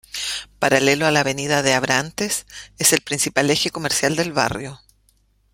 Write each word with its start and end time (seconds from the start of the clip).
Paralelo 0.57 1.05
a 1.05 1.11
la 1.11 1.19
Avenida 1.19 1.61
de 1.61 1.75
Abrantes, 1.75 2.47
es 2.79 2.91
el 2.91 3.01
principal 3.01 3.51
eje 3.51 3.69
comercial 3.69 4.15
del 4.15 4.33
barrio. 4.33 4.81